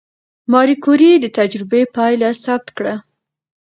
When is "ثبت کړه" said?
2.43-2.95